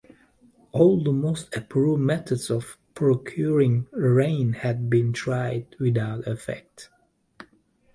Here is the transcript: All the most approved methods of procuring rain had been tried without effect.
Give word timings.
All 0.71 0.99
the 1.03 1.11
most 1.13 1.55
approved 1.55 2.01
methods 2.01 2.49
of 2.49 2.79
procuring 2.95 3.85
rain 3.91 4.53
had 4.53 4.89
been 4.89 5.13
tried 5.13 5.75
without 5.79 6.25
effect. 6.27 6.89